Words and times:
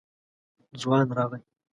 ځوان 0.81 1.07
راغی. 1.17 1.39